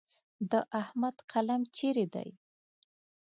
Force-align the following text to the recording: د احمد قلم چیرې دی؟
د 0.51 0.53
احمد 0.81 1.15
قلم 1.31 1.61
چیرې 1.75 2.05
دی؟ 2.13 2.29